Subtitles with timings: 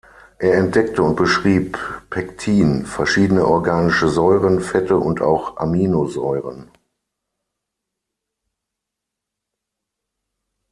[0.39, 1.77] Er entdeckte und beschrieb
[2.09, 6.71] Pektin, verschiedene organische Säuren, Fette und auch Aminosäuren.